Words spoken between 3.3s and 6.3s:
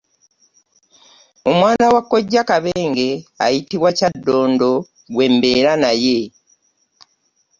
ayitibwa Kyaddondo gwe mbeera naye.